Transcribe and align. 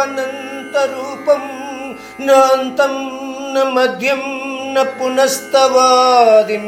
అనంత 0.00 0.76
రూపం 0.92 1.42
నాంతం 2.26 2.94
న 3.54 3.62
మధ్యం 3.74 4.22
న 4.74 4.84
పునస్తవాదిం 4.98 6.66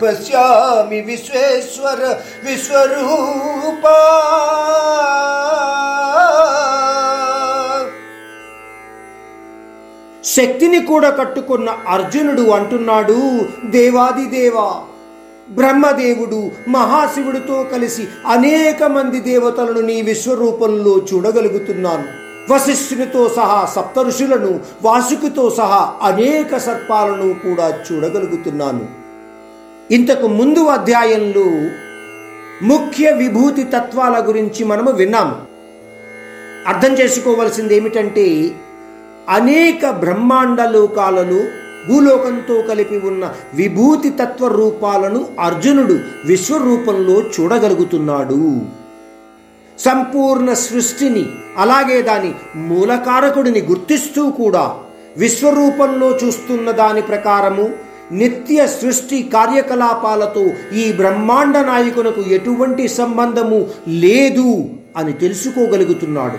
పశ్యామి 0.00 1.00
విశ్వేశ్వర 1.02 2.00
విశ్వరూపా 2.44 3.98
శక్తిని 10.30 10.80
కూడా 10.84 11.10
కట్టుకున్న 11.10 11.70
అర్జునుడు 11.88 12.44
అంటున్నాడు 12.50 13.18
దేవాది 13.70 14.26
దేవా 14.30 14.68
బ్రహ్మదేవుడు 15.50 16.50
మహాశివుడితో 16.68 17.66
కలిసి 17.72 18.08
అనేక 18.26 18.82
మంది 18.82 19.20
దేవతలను 19.20 19.80
నీ 19.80 20.02
విశ్వరూపంలో 20.02 21.02
చూడగలుగుతున్నాను. 21.14 22.24
వశిష్ఠునితో 22.52 23.28
సహా 23.28 23.68
సప్తఋషులను 23.76 24.60
వాసుకితో 24.82 25.50
సహా 25.50 25.94
అనేక 26.02 26.56
సర్పాలను 26.56 27.34
కూడా 27.34 27.82
చూడగలుగుతున్నాను. 27.92 28.86
ఇంతకు 29.90 30.26
ముందు 30.26 30.58
అధ్యాయంలో 30.58 31.70
ముఖ్య 32.62 33.10
విభూతి 33.10 33.62
తత్వాల 33.62 34.28
గురించి 34.28 34.64
మనము 34.64 34.90
విన్నాము. 34.90 35.54
అర్థం 36.66 36.92
చేసుకోవలసింది 36.92 37.76
ఏమిటంటే 37.76 38.50
అనేక 39.28 39.90
బ్రహ్మాండ 39.90 40.62
లోకాలలో 40.62 41.63
భూలోకంతో 41.88 42.62
కలిపి 42.62 42.98
ఉన్న 42.98 43.34
విభూతి 43.54 44.10
తత్వ 44.10 44.48
రూపాలను 44.48 45.26
అర్జునుడు 45.40 45.98
విశ్వరూపంలో 46.24 47.20
చూడగలుగుతున్నాడు. 47.20 48.62
సంపూర్ణ 49.78 50.52
సృష్టిని 50.52 51.26
అలాగే 51.58 52.02
దాని 52.02 52.34
మూలకారకుడిని 52.56 53.62
గుర్తిస్తూ 53.62 54.30
కూడా 54.30 54.74
విశ్వరూపంలో 55.16 56.18
చూస్తున్న 56.24 56.70
దాని 56.70 57.02
ప్రకారము 57.02 57.70
నిత్య 58.12 58.66
సృష్టి 58.66 59.22
కార్యకలాపాలతో 59.22 60.46
ఈ 60.76 60.92
బ్రహ్మాండ 60.92 61.58
నాయకునకు 61.58 62.20
ఎటువంటి 62.20 62.88
సంబంధము 62.88 63.68
లేదు 63.88 64.64
అని 64.96 65.12
తెలుసుకోగలుగుతున్నాడు. 65.12 66.38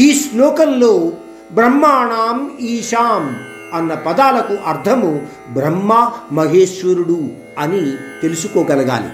ఈ 0.00 0.20
శ్లోకంలో 0.20 1.12
బ్రహ్మాణం 1.52 2.50
ఈశాం 2.60 3.36
అన్న 3.74 3.94
పదాలకు 3.94 4.56
అర్థము 4.66 5.26
బ్రహ్మ 5.52 6.10
మహేశ్వరుడు 6.32 7.28
అని 7.58 7.92
తెలుసుకోగలగాలి. 8.22 9.08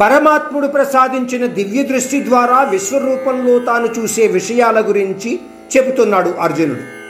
పరమాత్ముడు 0.00 0.66
ప్రసాదించిన 0.66 1.46
దివ్య 1.46 1.82
దృష్టి 1.82 2.24
ద్వారా 2.24 2.62
విశ్వరూపంలో 2.62 3.58
తాను 3.58 3.86
చూసే 3.86 4.26
విషయాల 4.26 4.80
గురించి 4.88 5.40
చెబుతున్నాడు 5.76 6.30
అర్జునుడు. 6.30 7.00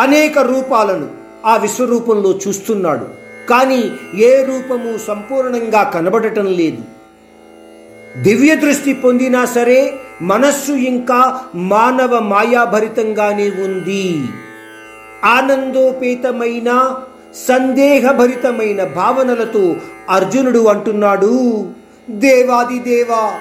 అనేక 0.00 0.38
రూపాలను 0.38 1.08
ఆ 1.46 1.56
విశ్వరూపంలో 1.56 2.38
చూస్తున్నాడు. 2.48 3.08
కానీ 3.48 3.90
ఏ 4.14 4.44
రూపము 4.44 4.98
సంపూర్ణంగా 5.06 5.82
కనబడటం 5.82 6.46
లేదు. 6.46 6.82
దివ్య 8.22 8.56
దృష్టి 8.56 8.92
పొందినా 8.92 9.44
సరే 9.44 9.94
మనస్సు 10.22 10.72
ఇంకా 10.72 11.40
మానవ 11.54 12.18
మాయాభరితంగానే 12.18 13.50
ఉంది. 13.50 14.22
ఆనందోపేతమైన 15.24 16.96
సందేహభరితమైన 17.48 18.84
భావనలతో 18.84 19.76
అర్జునుడు 20.10 20.66
అంటున్నాడు. 20.66 21.66
దేవాది 22.10 22.78
దేవా 22.78 23.32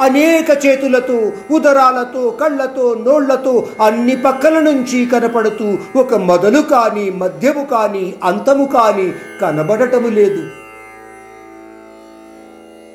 అనేక 0.00 0.66
చేతులతో 0.66 1.32
ఉదరాలతో 1.50 2.30
కళ్ళతో 2.30 3.04
నోళ్ళతో 3.06 3.68
అన్ని 3.82 4.16
పక్కల 4.16 4.60
నుంచి 4.60 5.06
కనపడుతూ 5.06 5.78
ఒక 5.96 6.14
మొదలు 6.14 6.60
కానీ 6.60 7.10
మధ్యము 7.10 7.64
కానీ 7.64 8.14
అంతము 8.24 8.64
కానీ 8.64 9.12
కనబడటము 9.40 10.08
లేదు. 10.08 10.42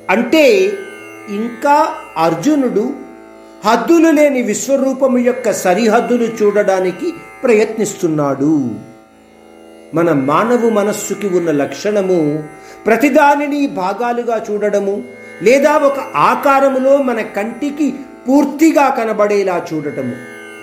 అంటే 0.10 0.74
ఇంకా 1.30 1.90
అర్జునుడు 2.18 3.11
హద్దులు 3.66 4.10
లేని 4.10 4.42
విశ్వరూపము 4.42 5.18
యొక్క 5.18 5.52
సరిహద్దులు 5.52 6.24
చూడడానికి 6.24 7.14
ప్రయత్నిస్తున్నాడు. 7.44 8.70
మన 9.94 10.12
మానవ 10.12 10.70
మనస్సుకి 10.70 11.28
ఉన్న 11.28 11.52
లక్షణము 11.52 12.44
ప్రతిదానిని 12.86 13.68
భాగాలుగా 13.68 14.46
చూడడము 14.52 15.04
లేదా 15.42 15.78
ఒక 15.78 16.00
ఆకారములో 16.16 16.98
మన 16.98 17.22
కంటికి 17.22 17.94
పూర్తిగా 18.30 18.90
కనబడేలా 18.90 19.66
చూడటము. 19.74 20.16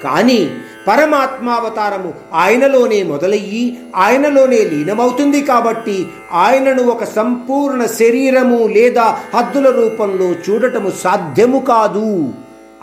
కానీ 0.04 0.50
పరమాత్మావతారము 0.88 2.14
ఆయనలోనే 2.34 3.02
మొదలయ్యి 3.02 3.78
ఆయనలోనే 3.96 4.58
లీనమవుతుంది 4.58 5.42
కాబట్టి 5.42 6.06
ఆయనను 6.32 6.82
ఒక 6.82 7.04
సంపూర్ణ 7.04 7.84
శరీరము 7.84 8.66
లేదా 8.66 9.18
హద్దుల 9.34 9.70
రూపంలో 9.70 10.30
చూడటము 10.30 10.92
సాధ్యము 11.04 11.58
కాదు. 11.60 12.32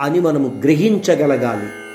అని 0.00 0.20
మనము 0.20 0.60
గ్రహించగలగాలి. 0.64 1.85